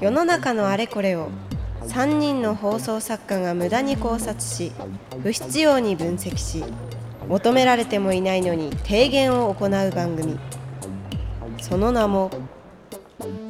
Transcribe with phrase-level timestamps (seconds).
[0.00, 1.30] 世の中のあれこれを
[1.82, 4.72] 3人の放送作家が無駄に考察し
[5.22, 6.64] 不必要に分析し
[7.28, 10.38] 求められてもいないのに提言を行う番組
[11.60, 12.30] その名も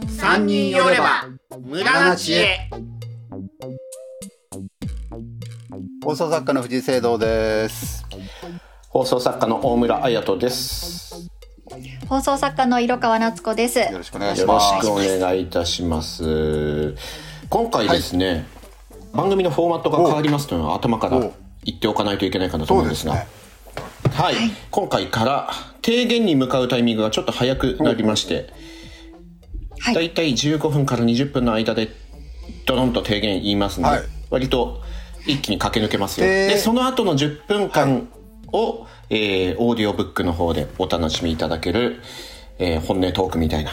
[0.08, 1.28] 三人寄れば
[1.60, 2.70] 無駄な知恵
[6.04, 8.04] 放送作家の藤井聖堂です。
[8.90, 10.93] 放送作家の大村彩人です。
[12.08, 13.78] 放送作家の色川夏子です。
[13.78, 14.66] よろしくお願いしよろます。
[14.66, 16.94] しくお願いいたします。
[17.48, 18.46] 今回ですね、
[19.14, 21.32] 番組のフォーマットが変わりますというのは頭からお
[21.64, 23.26] 言っておかないといけないかなとそ思うんですが、ね。
[24.12, 24.34] はい、
[24.70, 25.50] 今回から
[25.82, 31.90] 提言に向かうタイミングがちょっと早くなりまして、はいだいたい15分から20分の間で
[32.64, 34.82] ドロンと提言言いますので、はい割と
[35.26, 36.26] 一気に駆け抜けますよ。
[36.26, 38.08] でで、その後の10分間
[38.54, 42.00] を、えーオーディオブックの方でお楽しみいただける、
[42.58, 43.70] えー本音トークみたいな、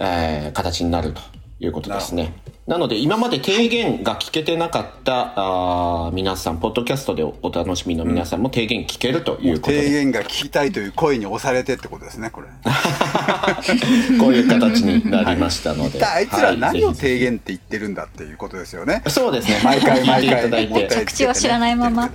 [0.00, 1.20] えー形になると
[1.60, 2.34] いうことですね。
[2.66, 12.48] なので、今まで提言が聞けてなかった、あー皆さん、ポッドキャストでおお楽しみの皆さんも提言聞けるということで、提言が聞きたいという声に押されてってことですね、これ。
[14.18, 16.02] こういう形になりましたので。
[16.02, 19.02] あいつらはい何をぜひ提言って言ってるんだっていうことですよね。
[19.08, 19.60] そうですね。
[19.62, 22.10] 毎回毎聞いていた回着地を知らないまま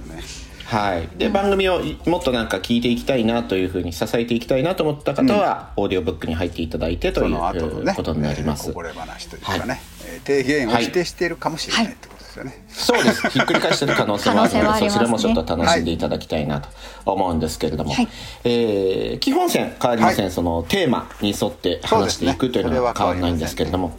[0.69, 1.09] はい。
[1.17, 8.67] で、番組をもっとなんか聞いていきたいなというふうに支えていきたいなと思った方は、オーディオブックに入っていただいてとそいうの後のね、ことになります。
[8.67, 12.65] えーこぼれ話というかはね、えー提言を否定しているかもしれないってことですよね。
[12.69, 13.27] そうです。
[13.31, 14.89] ひっくり返してる可能性もあるので、ね。
[14.89, 16.69] そちらもちょっと楽しんでいただきたいなと
[17.05, 18.07] 思うんですけれども、はい。
[18.43, 20.31] えー基本線変わりません、はい。
[20.31, 23.97] そのテーマに沿って話していくというのは変わらないんですけれども、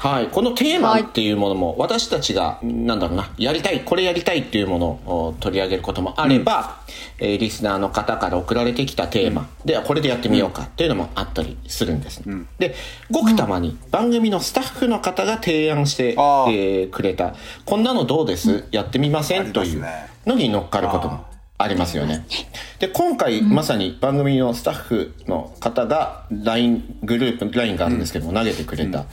[0.00, 6.82] はい、このテーマっていうものも私たちが、なんだろうな、やりたい、これやりたいっていうものを取り上げることもあれば、
[7.18, 12.44] えーリスナーの方から送られてきたテーマ、ではこれでやってみようかっていうのもあったりするんですね。
[12.60, 12.76] で、
[13.10, 16.82] ごくたまに番組のスタッフの方が提案して、あー。
[16.82, 19.52] えーくれた、こんなのどうです、やってみません？
[19.52, 19.84] という
[20.26, 21.24] のに乗っかることも
[21.60, 22.24] ありますよね。
[22.78, 29.06] で、今回、まさに番組のスタッフの方が LINE グループ、LINE があるんですけども、投げてくれた、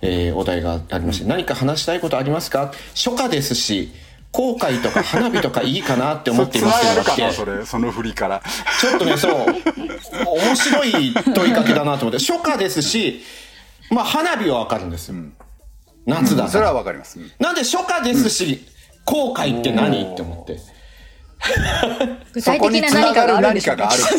[0.00, 2.72] えーお題がありまして、何か話したいことありますか？
[2.94, 3.92] 初夏ですし、
[4.32, 8.42] 航海とか花火とかいいかなって思っていますけどそれそれ、その振りから。
[8.80, 13.20] ちょっとね、そう、面白い問いかけだなと思って、 初夏ですし、
[13.90, 15.16] まあ花火はわかるんですよ。
[16.06, 16.72] 夏だそれは。
[16.72, 17.18] わかります。
[17.20, 18.66] うんなんで初夏ですし、
[19.04, 20.12] 航海って何？
[20.14, 20.58] って思って。
[22.32, 24.14] 具体的な何かがあるんでしょうねそこ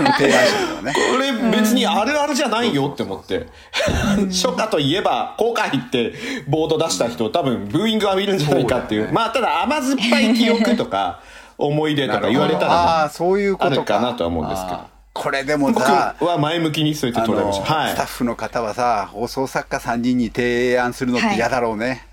[0.00, 0.44] 何かがあ
[0.82, 0.92] るね。
[0.92, 0.94] ね。
[1.12, 3.46] これ別にあるあるじゃないよって思って。
[4.30, 6.14] 初夏といえば、航海って
[6.48, 9.02] ボード出した人多分ブーイング浴びるんじゃないかっていう。
[9.02, 11.20] そうねまあただ甘酸っぱい記憶とか
[11.56, 13.74] 思い出とか言われたあら、あ、そういうことか。
[13.74, 17.72] あるかなとは思うんですけどこれでも僕さ、は前向きにそうやって捉えました。
[17.72, 18.06] はいスタッ。
[18.06, 22.08] フの方はさ、放送作家3人に提案するのって嫌だろうね。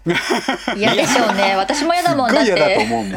[0.78, 1.56] 嫌でしょうね。
[1.58, 2.86] 私も嫌だもんだっすっごい嫌だとて。
[2.86, 3.10] 思うも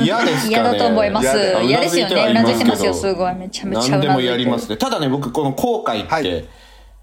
[0.00, 0.04] ん。
[0.04, 1.28] 嫌ですかね嫌だと思います。
[1.62, 2.26] 嫌ですよね。
[2.30, 2.94] うなずいてますよ。
[2.94, 3.34] すごい。
[3.34, 4.78] めちゃめちゃ何でもやりますね。
[4.78, 6.48] ただね、僕この後悔っはいて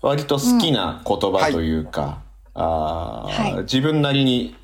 [0.01, 2.17] 割と好きな言葉というか、
[2.55, 4.55] あーはい自分なりに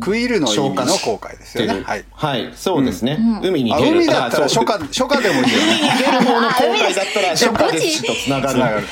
[0.00, 1.58] クイルの意味消の化し後悔です。
[1.58, 1.82] よね。
[1.84, 2.04] はい。
[2.12, 3.18] はい、そうですね。
[3.42, 3.96] 海にあ出る。
[3.98, 5.94] 海だったら初夏、初夏でもいいよ海にね。
[5.98, 8.54] 出る方の後悔だったら初夏ですしとつながる。
[8.54, 8.86] つながる。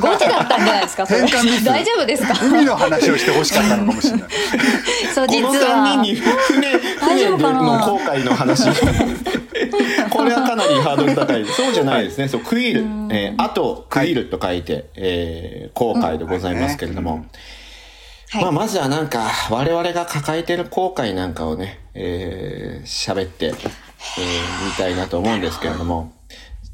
[0.00, 1.20] ゴチだったんじゃないですか、それ。
[1.20, 2.46] 転換です大丈夫ですか？
[2.46, 4.28] 海の話をしてほしかったのかもしれない。
[5.14, 5.96] そう、実この3人は。
[6.02, 8.68] に船、船の後悔の話。
[10.10, 11.44] これはかなりハードル高い。
[11.46, 12.28] そうじゃないですね。
[12.28, 12.80] そう、クイル、
[13.10, 17.12] えー、あと、クイルと書いて、えー、後悔でございますけれども。
[17.12, 17.22] はい
[18.40, 26.12] まあ、まずはなんか、我々が抱えてる後悔なんかをね、えー、喋って、えー、みたいなと思うんですけれども。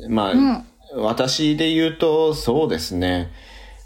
[0.08, 0.62] まあ、
[0.96, 3.30] 私で言うと、そうですね。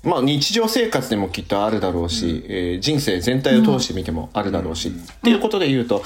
[0.03, 4.93] まあ、日常生活でもきっとあるだろうし、えー人生全体を通してみてもあるだろうし、っ
[5.23, 6.03] ていうことで言うと、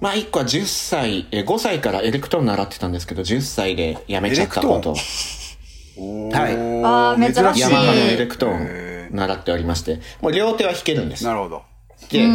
[0.00, 4.90] まあ、一個は10歳、えー5歳からエレクトーン習ってたんですけど、10歳で辞めちゃったこと。
[4.94, 6.52] はい。
[6.84, 7.60] あー珍しい。
[7.60, 11.24] ヤマハのエレクトーン習っておりまして、もう両手は弾けるんです。
[11.24, 11.62] なるほど。
[12.10, 12.28] で、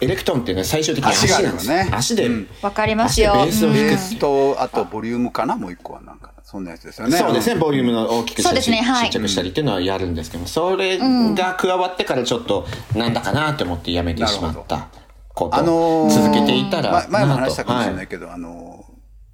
[0.00, 1.68] エレクトーンってね、最終的に足なんです。
[1.68, 2.28] ね足で、
[2.62, 3.34] わかりますよ。
[3.34, 4.18] ベースを弾く。
[4.18, 7.16] と、あとボリュームかなもう一個はなんか、そんなやつですよね。
[7.16, 9.04] そうですね、ボリュームの大きくしたそうり、ですねはい。
[9.06, 14.88] ちっちゃくしたりっていうのはやるんですけども、それが加わってからちょっと、なんだかなって思ってやめてしまった
[15.34, 15.56] こと。
[15.56, 18.84] あのをー続けていたら、ま前も話したかもしれなはいけど、あの、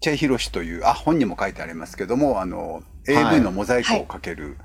[0.01, 4.59] チェイヒロシという、あ、本にも書いてありますけども、あの、はい AV のモザイクをかける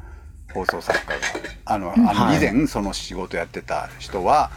[0.54, 1.20] 放送作家が、
[1.66, 2.38] あの、あのはい。
[2.38, 4.52] 以前その仕事やってた人は、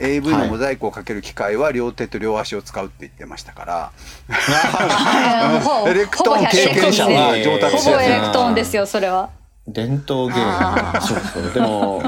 [0.00, 3.92] AV のモザイクをかける機械は両手と両足を使うって言ってましたから、
[5.88, 8.12] エレクトーン経験者は上達しほぼやすい。
[8.12, 9.30] エレクトーンですよ、それは。
[9.68, 11.00] 伝統芸能。
[11.00, 11.52] そうそう。
[11.52, 12.02] でも、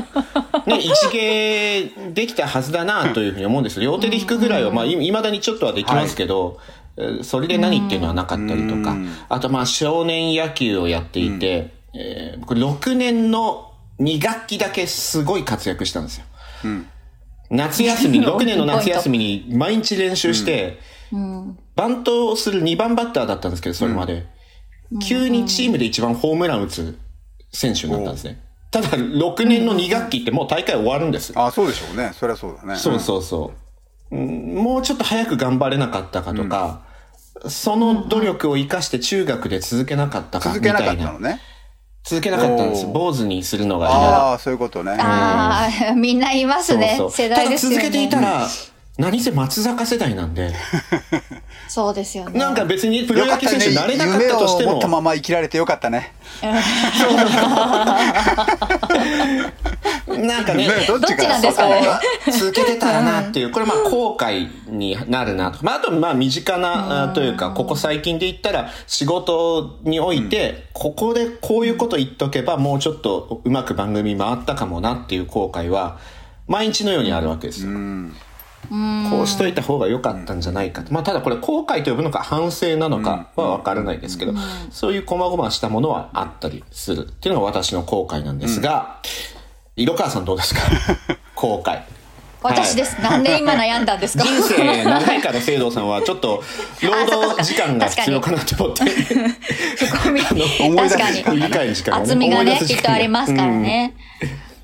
[0.66, 3.80] ね、一芸できたはずだなというふうに思うんです。
[3.80, 6.78] 両手で弾くぐらいは、まあ、い未だにちょっとはできますけど、えー
[7.22, 8.96] それで何っていうのはなかったりとか、
[9.28, 16.24] あとまあ少年野球をやっていて、えー僕6年の2学期だけすごい活躍したんですよ。
[17.50, 20.78] 夏休み、 6年の夏休みに毎日練習して、
[21.74, 24.26] バントをする2番バッターだったんですけど、それまで。
[25.02, 26.98] 急にチームで一番ホームラン打つ
[27.52, 28.40] 選手になったんですね。
[28.70, 31.32] ただ、6年の2学期ってもう大会終わるんです。
[31.34, 32.12] あ、そうでしょうね。
[32.14, 32.76] そりゃそうだね。
[32.76, 33.52] そうそうそ
[34.10, 34.16] う。
[34.16, 36.80] うんもうちょっと早く頑張れなかったかとか、
[37.46, 41.04] その努力を生かして中学で続けなかったかみ続けなかたいな。
[41.04, 41.40] ったのね。
[42.08, 42.86] 続けなかったんです。
[42.86, 44.16] 坊主にするのが嫌だ。
[44.30, 44.92] ああ、そういうことね。
[44.98, 46.94] ああ、みんないますね。
[46.96, 47.76] そうそう世代ですよね。
[47.76, 48.48] ただ続けていたら、
[48.96, 50.54] 何せ松坂世代なんで、
[51.68, 52.38] そうですよね。
[52.38, 54.70] なんか別にプロ野球選手になれなかっ夢たとしても。
[54.70, 56.12] を持った、まま生きられてよかったね。
[60.06, 61.86] なんかね、ねどっちどっちなんがですかね。
[62.32, 65.64] 続けてたらなっていう、これまあ後悔になるなと。
[65.64, 75.98] まああとまあ身近なあというか、ここ最近で言ったら仕事において、ここでこういうこと言っとけばもうちょっとうまく番組回ったかもなっていう後悔は、
[76.46, 77.70] 毎日のようにあるわけですよ。
[79.10, 80.82] こうしといた方が良かったんじゃないか。
[80.82, 80.92] と。
[80.92, 84.34] まあただこれ後悔と呼ぶのか反省なのかはわからないですけど、
[84.70, 89.00] そういう細々したものはあったりするっていうのが私の後悔なんですが、
[89.76, 90.60] 色川さんどうですか？
[91.34, 91.80] 後悔。
[92.40, 93.00] 私です。
[93.00, 94.22] なんで今悩んだんですか？
[94.24, 96.42] 人生長いから聖堂さんはちょっと
[96.82, 98.84] 労働時間が必要かなと思って。
[98.84, 100.20] 深み
[100.60, 101.16] 思い出す確かに。
[101.16, 102.04] 時間振り返る時間がね。
[102.04, 103.94] 厚みがねきっとありますからね、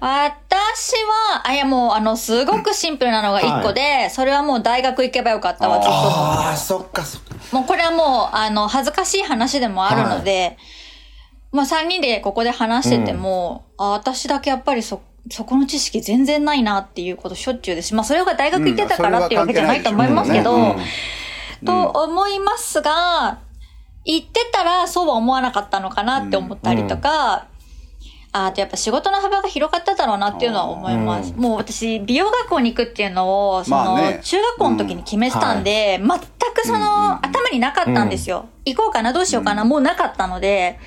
[0.07, 0.93] 私
[1.41, 7.35] はあいやもうあのすごくシンプルなのが一個で、それはもう大学行けばよかったわずっとああそっかそっか。
[7.53, 10.59] もうこれはもうあの恥ずかしい話でもあるので、
[11.53, 17.95] まあ3人でここで話してても、あ私だけやっぱりそそこの知識全然ないなっていうことしょっちゅうです。
[17.95, 20.77] まあそれが大学行ってたからっていうわけじゃないと思いますけど、うん
[21.65, 23.39] と思いますが、
[24.05, 27.47] 行ってたらそうは思わなかったのかなって思ったりとか、
[28.37, 31.33] あとやっぱ仕事の幅が広がっただろうなっていうのは思います。
[31.37, 38.47] もう私、美容学校に行くっていうのを、その、中学校の時に決めてたんで、全くその、頭になかったんですよ。
[38.65, 40.81] 行こうかな、どうしようかな、もうなかったので、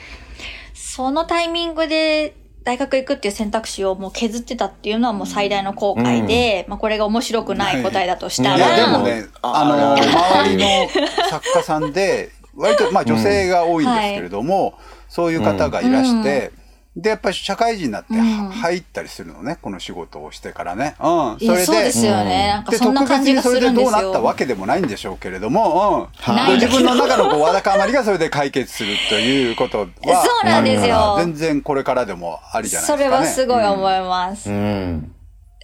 [0.73, 2.35] そのタイミングで
[2.65, 10.89] 大学行くっていう選択肢をもう削ってたっていうのはもう最大の後悔で、まあこれが面白くない答えだとしたいら、やでもね、あの周りの
[11.29, 14.73] 作家さんで割とまあ女性が多いんですけれども、
[15.07, 16.51] そういう方がいらして、
[16.97, 18.49] でやっぱり社会人になってうん。
[18.49, 20.95] 入ったりするのね、この仕事をしてからね。
[20.99, 22.47] うん、いやそうですよね。
[22.47, 23.91] なんかでそんな感じがするんですよ。
[23.91, 26.35] 特別にそれでどうなったわけでもないんでしょうけれども、うん。
[26.35, 31.15] ないご自分の中のこうわだかまりがそれで解決するということはそうなんですよ。
[31.19, 33.03] 全然これからでもありじゃないですかね。
[33.03, 34.49] それはすごい思います。
[34.49, 35.11] うん。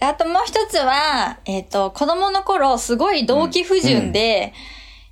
[0.00, 4.52] あともう一つは、えっ、と、子供の頃、すごい動機不純で、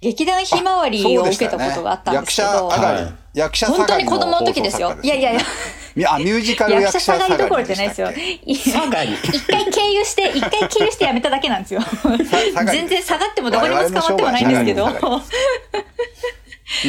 [0.00, 2.54] 劇団ひまわりを受けたことがあったんですけど、ね。
[2.54, 3.14] 役者上がり、はい。
[3.34, 4.88] 役者下本当がりのに子供の時ですよ。
[4.88, 4.96] 放送。
[4.96, 5.46] 作いやいやいや、み
[6.06, 8.08] あ、ミュージカル役役者下がり者下がりどころじゃないですよ。
[8.72, 11.80] 下がり一回経由して、 一回経由してやめただけなんですよ。
[12.70, 14.84] 全然下がってもどこにも捕まってもないんですけど。
[14.84, 15.22] 我々の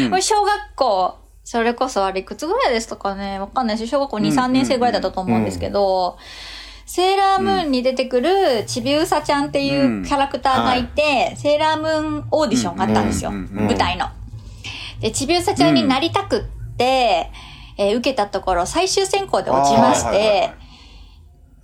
[0.09, 6.17] これ小学校、それこそあれいくつぐらいですとかね、わかんないし、小学校2、3年生ぐらいだったと思うんですけど、
[6.85, 13.31] セーラームーンに出てくるちびうさちゃんっていうキャラクターがいて、セーラームーンオーディションがあったんですよ。
[13.31, 14.07] うんうんうん舞台の。
[14.99, 16.43] で、ちびうさちゃんになりたくっ
[16.77, 17.29] て、
[17.89, 20.49] えー受けたところ最終選考で落ちましあーはいはいは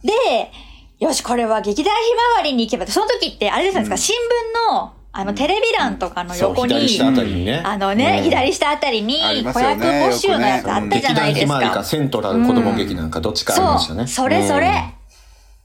[0.03, 0.51] て、で、
[0.99, 1.99] よし、これは劇団ひ
[2.35, 8.23] まわりに行けば、その時って、あれですか、新聞の、あの、テレビ欄とかの横に、左下あたりにねあのね、うん。
[8.23, 11.83] 左下あたりに子役募集のやつあったじゃないです劇団ひまわりかか。
[11.83, 14.93] セントラル子供劇なんかどっちかありましたね、そう、それそれ。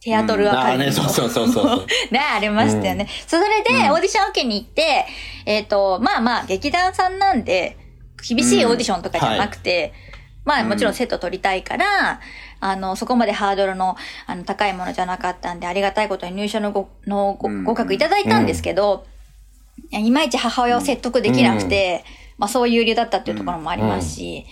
[0.00, 1.64] テアトルうんアカデミーあーねそうそうそうそう。
[1.64, 3.08] そ うね、ありましたよね。
[3.26, 5.06] それで、オーディション受けに行って、
[5.46, 7.78] えっ、と、まあまあ、劇団さんなんで、
[8.26, 9.92] 厳しいオーディションとかじゃなくて、
[10.44, 12.20] まあもちろんセット取りたいから、
[12.60, 13.96] あの、そこまでハードルの、
[14.26, 17.64] あの、高いものじゃなかったんで、ありがたいことに入社のご、のごうん。
[17.64, 19.06] 合格いただいたんですけど、
[19.90, 22.04] いやいまいち母親を説得できなくて、
[22.38, 24.46] まあそういう理由だったっていうところもありますし、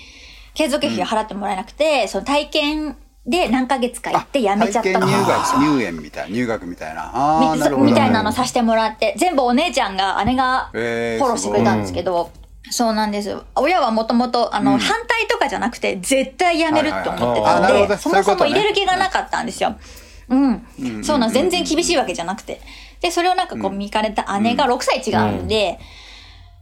[0.55, 2.97] 継続費を払ってもらえなくて、その体験
[3.27, 7.11] で何ヶ月か行って辞めちゃった体験入の学、入園みたいな、入学みたいな。
[7.15, 12.31] ああ、みたいなのさせてもらって、全部お姉ちゃんが、姉がフえーォローしてくれたんですけど、
[12.73, 13.37] そうなんです。
[13.55, 17.89] 親はもともと、あの、反対とかじゃなくて、絶対やめるって思ってたんはいあなるほど。
[17.89, 19.77] で、そもそも入れる気がなかったんですよ。
[20.31, 21.05] うん。
[21.05, 22.63] そうなん、全然厳しいわけじゃなくて。
[23.03, 25.79] で、それをなんかこう見かねた姉が6歳違うんで、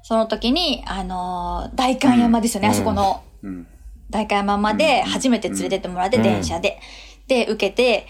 [0.02, 3.22] その時に、あのー、代官山ですよね、あそこの。
[3.44, 3.66] うん。
[4.10, 6.22] 代官山まで初めて連れてってもらって、うん。
[6.24, 6.80] 電車で。
[7.28, 8.08] で、受けて、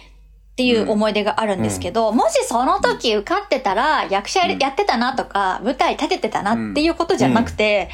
[0.52, 7.88] っていう思い出があるんですけど、もしその時受かってたら、役者やってたなとか、舞台立ててたなっていうことじゃなくて、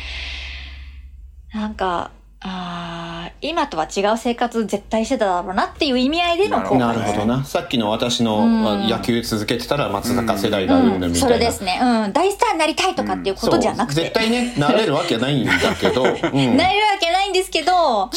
[1.52, 7.44] なんか、あー今とは違う生活絶対してただろうなっていう意味合いでの後悔なるほどな。
[7.44, 11.14] さっきの私の、うんまあ野球続けてたら松坂世代がうんみたいな。
[11.14, 11.78] それですね。
[11.80, 12.12] うん。
[12.12, 13.94] 大スターになりたいとかっていうことじゃなくて。
[13.96, 16.56] そう絶対ね、なれるわけないんだけど、 うん、違う。
[16.56, 18.10] なれるわけないんですけど、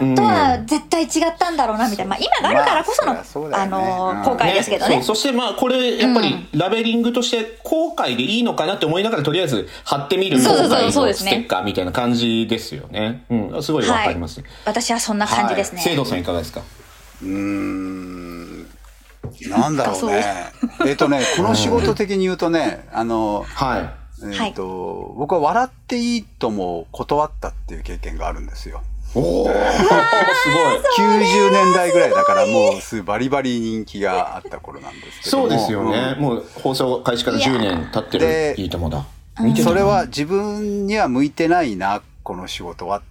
[0.00, 2.10] 今とは絶対違ったんだろうな、みたいな。
[2.10, 4.96] まあ今があるからこその、まあそねうんのー、後悔ですけどね。
[4.96, 13.13] そうそしてまあこれやっぱりラベリングとして後悔でいいのかなって思いながらとりあえず貼ってみる後そうそうそう悔のそうですねステッカーみたいな感じですよね。
[13.30, 14.42] うん、すごいわかります。
[14.64, 15.80] 私はそんな感じですね。
[15.82, 16.60] 聖堂さんいかがですか？
[17.22, 18.62] うーん
[19.48, 20.24] なんだろうね。
[20.86, 23.90] えっとね、 この仕事的に言うとね、あの、はい。
[24.46, 28.80] えっと、僕は笑っていいとも断ったっていう経験があるんですよ。
[29.14, 29.58] おお、すごい。
[31.20, 36.14] 90年代ぐらいだからもうすバリバリ人気があった頃なんですけどもそうですよね。
[36.16, 39.04] うんもう放送開始から10年経ってでるいいともだ。
[39.62, 43.02] それは自分には向いてないな、この仕事は。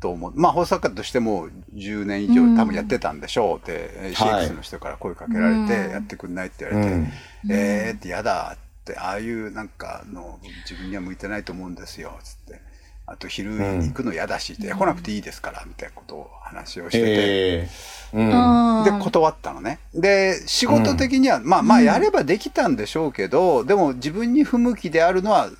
[0.00, 0.32] と思う。
[0.34, 4.14] まあ、放送作家としても10年以上多分やってたんでしょうって、はい
[4.48, 7.08] CX の人から声かけられて、やってくんないって言われて、うん
[7.50, 12.62] えーって嫌だって、ああいうなんかの自分には向いてないと思うんですよ、つって。
[13.06, 17.06] あと昼行くの嫌だしって、来なくていいですから、みたいなことを話をしてて。
[17.10, 17.68] え
[18.14, 18.78] えうん。
[18.78, 19.80] うんで、断ったのね。
[19.92, 25.50] で、仕事的には、まあまあやればできたんでしょうけど、でも自分に不向きであるのは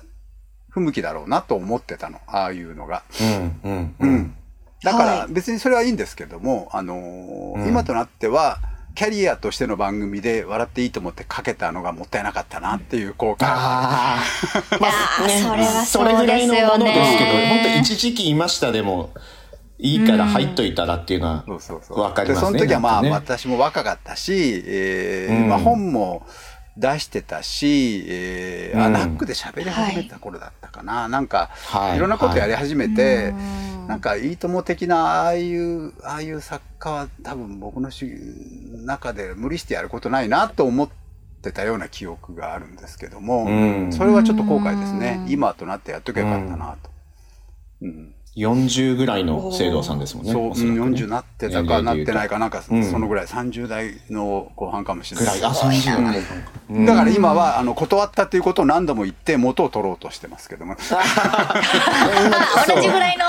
[0.71, 2.17] 不向きだろうなと思ってたの。
[2.27, 3.03] ああいうのが。
[3.21, 3.59] うん。
[3.63, 3.95] うん。
[3.99, 4.35] ううんん。
[4.83, 8.57] だからはい別にそれはいいんですけども、あのーうん今となっては、
[8.95, 13.45] キャリアとしての番組で笑っていいと思ってかけたのがもったいなかったなっていう後悔。
[13.45, 14.77] あ あ。
[14.79, 19.11] まあいやーそれはそれぐらいのものですけど、そうですよね本当一時期いましたでも、
[19.77, 21.43] いいから入っといたらっていうのは。
[21.89, 22.43] わかりますね。
[22.43, 26.25] で、その時はまあ、ね私も若かったし、えーうんまあ本も
[26.77, 28.93] 出してたし、えーあ、うん。
[28.93, 31.07] ナックで喋り始めた頃だったかな。
[31.09, 31.97] なんか、はい。
[31.97, 33.87] いろんなことやり始めて、うん。
[33.87, 38.05] なんか、いいとも的な、ああいう、ああいう作家は多分僕のし
[38.85, 40.89] 中で無理してやることないなと思っ
[41.41, 43.49] てたような記憶があるんですけども、う
[43.87, 43.91] ん。
[43.91, 45.19] それはちょっと後悔ですね。
[45.25, 45.27] う。
[45.27, 46.89] ん今となってやっとけばよかったなと。
[47.81, 50.31] うん40ぐらいの聖堂さんですもんね。
[50.31, 55.51] そう、うん40なってたかなってないかなんかそのぐらい30代の後半かもしれないぐらい。
[55.51, 56.19] あ、30ぐらい。
[56.69, 60.77] うんだから今はあの断ったっていうことを何度も言って元を取ろうとしてますけども
[62.67, 63.25] 同じぐらいの、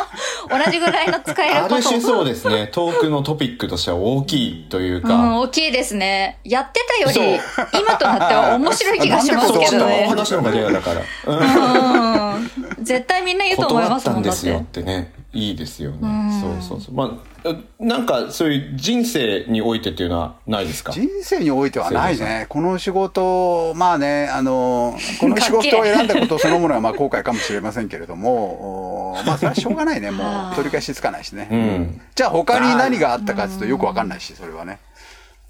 [0.65, 6.39] 同じぐらいの使えることある種そうですね、トークのトピックとしては大きいといううん、か、大きいですね。
[6.45, 7.41] やってたより、
[7.81, 10.07] 今となっては面白い気がしますけそう、おどね。
[10.09, 11.03] 話の方がレアだから。
[11.27, 12.32] うんうん。
[12.83, 16.09] 絶対みんな言うと思い断ますもん、ったんですよだってね、いいですよね。
[16.09, 16.95] んそうそうそう。
[16.95, 20.93] まあ、なんかそういう人生においてっていうのはないですか？
[20.93, 22.47] 人生においてはないね。
[22.49, 30.11] この仕事、まあね、あの、この仕事を選んだことそのものは まあ後悔かもしれませんけれども、おまあそれはしょうがないね。
[30.11, 31.49] もう 取り返しつかないしね。
[31.51, 34.79] うんじゃあ他に何があったかっていうとよくわかんないし、それはね。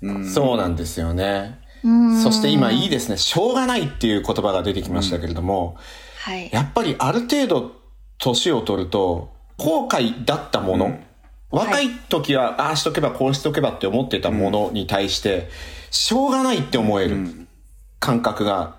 [0.02, 1.58] うんそうなんですよね。
[1.84, 5.76] うんそして今いいですね、しょうがないっていう言葉が出てきましたけれども、
[6.22, 6.48] はい。
[6.52, 7.72] やっぱりある程度
[8.18, 11.00] 年を取ると、後悔だったもの、
[11.50, 15.48] 若い時は、ああしとけばこうしとけばって思ってたものに対して、
[15.90, 17.46] しょうがないって思える
[17.98, 18.76] 感覚が、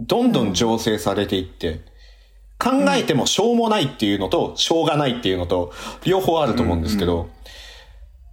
[0.00, 1.80] どんどん醸成されていって、
[2.58, 5.72] 考えてもしょうもないっていうのと、しょうがないっていうのと、
[6.04, 7.30] 両方あると思うんですけど、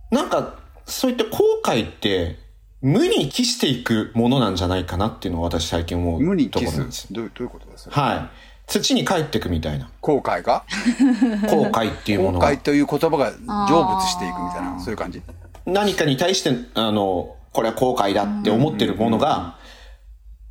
[0.10, 0.55] なんか、
[0.88, 2.39] そういった後悔って、
[2.82, 7.14] 無に帰していくものなんじゃないかなっていうのを私最近思う無にキスところなんです。
[7.14, 7.90] どうどういうことです？
[7.90, 8.30] かはい。
[8.68, 9.92] 土に帰っていくみたいな。
[10.02, 10.64] 後悔が？
[11.48, 12.58] 後悔っていう後ものが悔。
[12.58, 15.22] という言葉が成仏していくみたいな、そういう感じ？
[15.66, 19.58] 何かに対して、あの、これは後悔だって思ってるものが、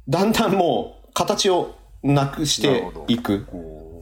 [0.09, 3.47] だんだんもう形をなくしていく、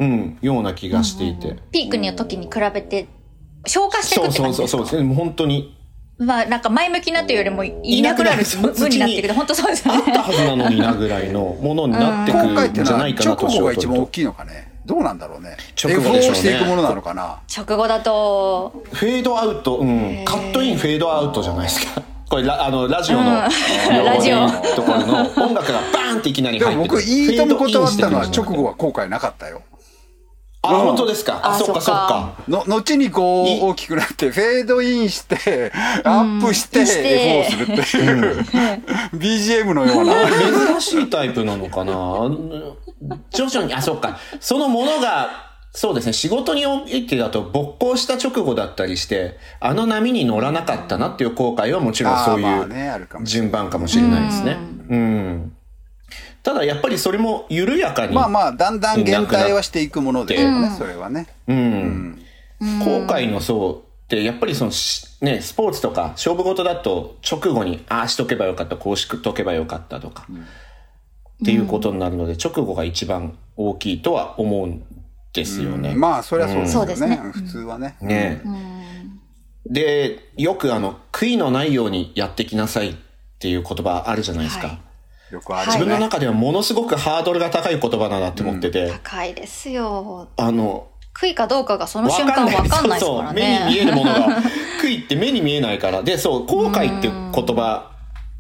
[0.01, 1.57] うん、ような気がしていて。
[1.71, 3.07] ピークの時に比べて、
[3.67, 4.79] 消化していくそうそうって感じですか？
[4.79, 5.15] そうそうですね。
[5.15, 5.78] 本当に。
[6.19, 9.33] まあ、なんか前向きなというよりも、いなくなるいなくなる無無になっていく。
[9.33, 10.03] 本当そうですよね。
[10.09, 14.07] あったはずなのになぐらいのものになってくるんじゃないかなと直後が一番大と。
[14.07, 14.73] きいのかね。
[14.85, 15.57] どうなんだろうね。
[15.81, 17.41] 直後でしょうねしていくものなのかな。
[17.57, 22.03] 直後だと、フェードアウト、うん、カットイン、フェードアウトじゃないですか。
[22.29, 23.37] これ、ラあの、ラジオの、うん
[24.05, 27.03] ラジオところの音楽がバーンっていきなりで入ってくる。
[27.03, 29.63] も僕、いいとも断ったのは直後は後悔なかったよ。
[30.71, 31.41] あ、本当ですか？
[31.43, 32.33] あ、あそっかそそっか。
[32.49, 35.73] の、後にこいう大きくなって、フェードインして、
[36.05, 38.45] アップして、して FO するっていう、
[39.15, 40.15] BGM のような。
[40.29, 41.93] 珍しいタイプなのかな？
[43.31, 44.19] 徐々に、あ、そっか。
[44.41, 46.13] そのものがそうですね。
[46.13, 52.69] 仕事においてだと、勃興した直後だったりして、あの波に乗らなかったなっていう後悔はもちろんそういう
[53.23, 54.57] 順番かもしれないですね。
[54.89, 55.53] うん。
[56.42, 61.26] ただやっぱりそれも緩やかに、まあまあだんだん減退はしていくものですよねそれはね。
[61.47, 62.23] うん。
[62.61, 70.26] 後悔の層って、やっぱりそのし、ね、スポーツとか勝負事だと直後に、ああしとけばよかった、こうしとけばよかったとか、
[71.42, 74.85] っていうことになるので、直後が一番大きいとは思うん
[75.33, 75.95] ですよね。
[75.95, 77.11] まあそれはそうですよそうですね。
[77.11, 77.97] ね普通はね。
[78.00, 78.42] ね。
[79.66, 82.95] で、よくあの、悔いのないようにやってきなさいっ
[83.38, 84.68] ていう言葉あるじゃないですか。
[84.68, 84.88] はい
[85.31, 90.29] よくある自分の中ではものすごくハードルが高い言葉だなって思ってて、高いですよ。
[90.37, 93.01] あの、悔いかどうかがその瞬間わかんない。
[93.01, 93.65] ですそうそうからね。
[93.67, 94.43] 目に見えるものが
[94.83, 96.03] 悔いって目に見えないから。
[96.03, 97.93] でそう後悔って言葉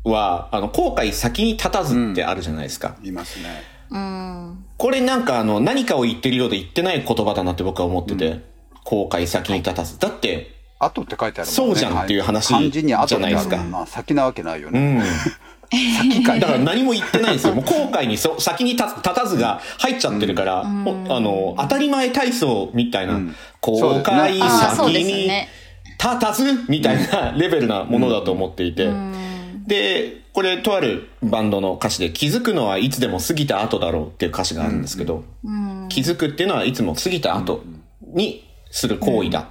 [0.04, 3.62] はあの後悔先に立たずってあるじゃないですか、いますね。
[3.90, 4.64] うん。
[4.76, 8.44] これなんかあの何かを言ってるようで言ってない言葉だなって僕は思ってて、
[8.84, 9.98] 後悔先に立たず。
[9.98, 11.72] だって後って書いてあるもんね。
[11.72, 13.56] そうじゃんっていう話じゃないですか。
[13.56, 15.02] もんな先なわけないようねん
[15.70, 17.54] 先かいだから何も言ってないんですよ。
[17.54, 25.48] もう後悔にそ先に立立たずが入っちゃってるから、ほあの、当たり前体操みたいな、ん後そうですね悔先にね。
[26.02, 28.88] 立たずみたいなレベルなものだと思っていて。
[29.66, 35.24] で、これとあるバンドの歌詞で気づくのはいつでも過ぎた後だろうっていう歌詞があるんですけど、
[35.88, 37.64] 気づくっていうのはいつも過ぎた後
[38.02, 39.48] にする行為だ。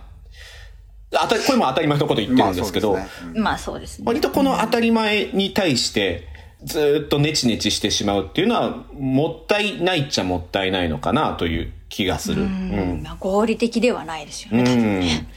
[1.15, 2.97] あたこれも当たり前のこと言ってるんですけど、
[3.35, 4.05] まあそうですね。
[4.05, 6.27] 割とこの当たり前に対して
[6.63, 12.41] ずーっとネチネチしてしまうっていうのはもったいないっちゃもったいないのかなという気がする。
[12.41, 13.01] うん。
[13.03, 15.19] まあ合理的ではないですようね。
[15.19, 15.27] ん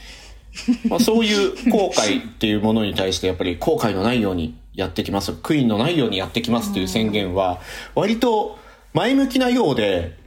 [0.89, 5.31] まあ、そういう後悔っていうものに対してやっぱり後悔のないようにやってきます。
[5.31, 7.61] 悔いのないようにやってきますっていう宣言は
[7.95, 8.59] 割と
[8.93, 10.17] 前向きなようで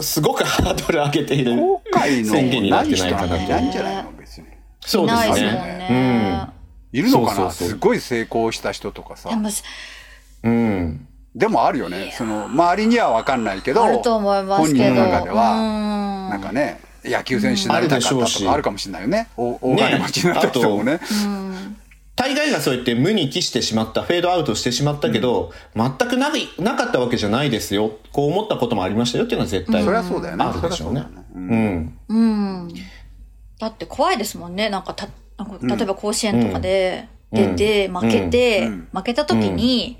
[0.00, 4.12] すごくハードル上げている後悔宣言になってのないかなとなんていないんじゃないの？
[4.12, 4.21] 別に
[4.84, 5.60] そうですないですもんね。
[5.78, 6.48] ね。
[6.92, 7.50] いるのかな？
[7.50, 9.48] すごい成功した人とかさでも
[10.44, 11.08] うん。
[11.34, 14.94] でもあるよねその周りには分かんないけどあると思います本けど。
[14.94, 21.00] 人の中でははなんかね野球選手になりたかったとかあるかもしれないよねお大金持ちになった人もね
[22.14, 27.96] 大概がそうやって無に帰してしまった、フェードアウトしてしまったけど、全くないなかったわけじゃないですよ。
[28.12, 31.24] こう思ったこともありましたよっていうのは絶対そりゃそうだよねあるでしょうねうだよね。
[31.34, 31.98] ううん。
[32.08, 32.74] うん。
[33.62, 34.68] だって怖いですもんね。
[34.70, 35.06] なんかた、
[35.38, 39.96] なんか例えば甲子園とかでうん出て、負けて、うん負けた時に、い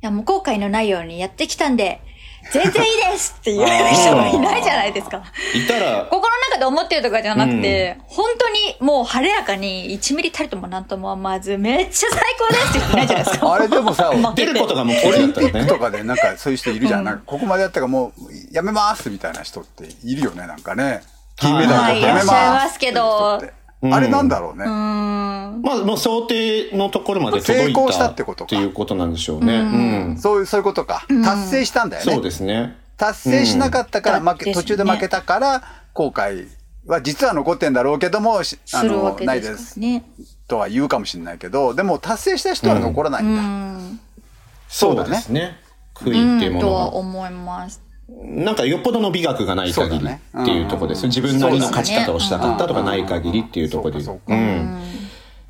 [0.00, 2.00] や、もう後悔のないようにやってきたんで、
[2.52, 5.24] 全然いいですって言える人がいないじゃないですか。
[5.56, 13.52] いたら、心の中で思ってるとかじゃなくて、本当にもう晴れやかに1ミリたりともなんとも思わず、めっちゃ最高ですって言ってないじゃないですか。
[13.54, 15.66] あれでもさ 負けて出ることが目的オリだったらねンピック。
[15.66, 17.04] とかでなんかそういう人いるじゃん。
[17.04, 18.12] なんかここまでやったからもう
[18.52, 21.02] やめますみたいな人っているよね、なんかね。
[21.40, 23.40] 金メダルはいらっしゃいますけど
[23.80, 24.64] あれなんだろうね。
[24.64, 25.62] うーん。
[25.62, 29.58] まあ、もう想定のところまで届い成功したたってことかっていうことなんでしょうね。
[29.58, 29.64] う
[30.14, 30.18] ん。
[30.18, 31.06] そういう、そういうことか。
[31.08, 32.12] 達成したんだよね。
[32.12, 32.76] そうですね。
[32.96, 36.48] 達成しなかったから、うん負け、途中で負けたから、後悔
[36.86, 39.78] は実は残ってんだろうけども、しあの、ないです。
[40.48, 43.42] とは言うかもしれないけど、でも達成した人は残らないんだ。
[43.42, 44.00] うん。
[44.68, 45.56] そうだねですね。
[45.94, 46.96] 悔いっていうもとはのが。
[46.96, 47.87] 思います。
[48.08, 51.06] なんかよっぽどの美学がない限りっていうところです。
[51.06, 54.04] 自分なりの勝ち方をしたかったとかない限りっていうところで。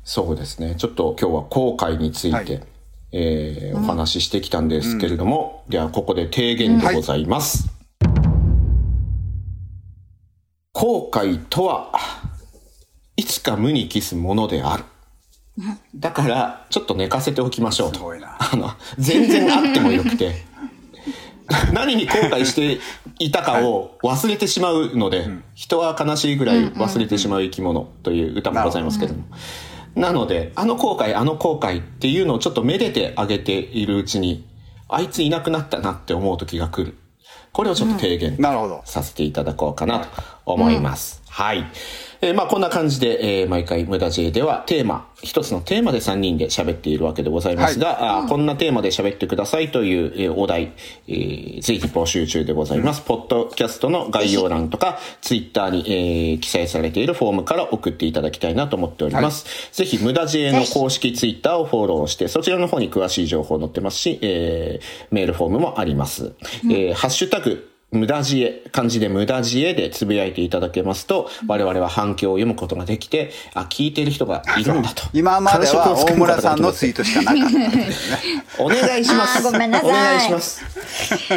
[0.03, 0.75] そうですね。
[0.75, 2.63] ちょっと今日は後悔について、はい
[3.11, 7.69] えーお話ししてきたんですけれども、ではここで提言でございます。
[10.73, 11.91] 後悔とは
[13.15, 14.83] いつか無に帰すものである。
[15.95, 18.13] だから、ちょっと寝かせておきましょうと。
[18.39, 20.48] あの、全然あってもよくて。
[21.73, 22.79] 何に後悔して
[23.19, 29.23] いたかを忘れてしまうので、人は悲しいぐらい忘れてしまう生き物という歌もございますけども。
[29.95, 34.45] なので、あの後悔、あの後悔っていうのをちょっとめでてあげているうちに、
[34.87, 36.95] あいついなくなったなって思う時が来る。
[37.51, 38.81] これをちょっと提言なるほど。
[38.85, 40.07] させていただこうかなと
[40.45, 41.21] 思います。
[41.27, 41.65] はい。
[42.21, 50.73] えーまあこんな感じで、えー毎回無駄 J ではテーマ、一つのテーマで3人で喋っているわけでございますが、あーこんなテーマで喋ってくださいという、えーお題、
[51.07, 53.01] えーぜひ募集中でございます。
[53.01, 59.71] ポッドキャストの概要欄とか、ツイッターに、えー記載されているフォームから送っていただきたいなと思っております。
[59.71, 66.33] ぜひ無駄 J の公式ツイッターをフォローして、そちらの方に詳しい情報載ってますし、えーメールフォームもあります。
[66.65, 75.05] えーハッシュタグ、無駄知恵、漢字で無駄知恵でつぶやいていただけますと、我々は反響を読むことができて、あ、聞いてる人がいるんだと。
[75.11, 76.99] 今までは大村さんのツイート。
[76.99, 77.89] トしかなかったね。
[78.59, 79.41] お願いします。
[79.41, 80.63] ごめんなさいお願いします。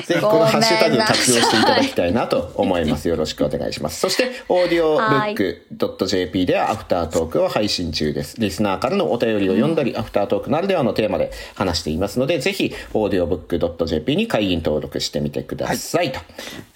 [0.06, 3.08] ぜひこのハッシュタグ活用していただきたいなと思います。
[3.08, 4.00] よろしくお願いします。
[4.00, 8.38] そして、オーディオブック .jp ではアフタートークを配信中です。
[8.38, 16.20] リスナーからのお便りを読んだり、うん、アフタートークならではのテーマで話していますので、ぜひ、オーディオブック .jp に会員登録してみてください、はい、と。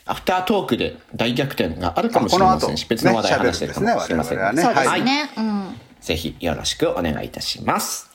[0.06, 4.38] アフタートークで大逆転があるかもしれませんし、別の話題話してるかもしれません。
[4.38, 5.30] ね、そうですね。
[5.36, 5.80] うん。
[6.00, 8.08] ぜひよろしくお願いいたします。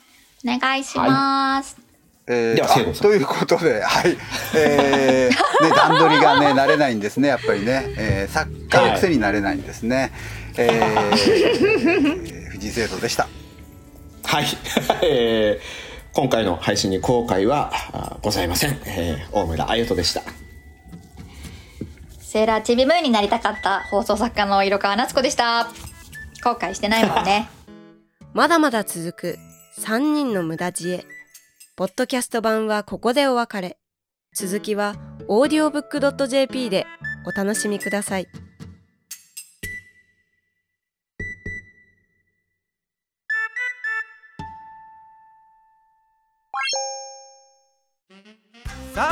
[0.46, 1.76] お願いします。
[1.76, 1.92] はい
[2.28, 4.16] えー、ということで、はい、
[4.56, 9.96] えー、ね、段取りがね、慣れないんですね、やっぱりね、えー、作家のくせになれないんですね。
[9.98, 10.12] はい、
[10.58, 13.28] えー、 藤井生徒でした。
[14.24, 14.46] はい、
[15.04, 18.80] えー、今回の配信に後悔はございません。
[18.86, 20.22] えー、大村あゆとでした。
[22.32, 25.68] セーラーチビムーンになりたかった放送作家の色川夏子でした。
[26.42, 27.50] 後悔してないもんね。
[28.32, 29.40] まだまだ続く
[29.82, 31.06] 3人の無駄知恵。
[31.76, 33.78] ポッドキャスト版はここでお別れ。
[34.34, 34.96] 続きは
[35.28, 36.88] audiobook.jp で
[37.26, 38.30] お楽しみください。